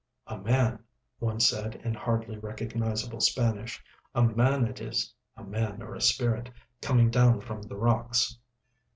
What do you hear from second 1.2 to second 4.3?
said, in hardly recognisable Spanish. "A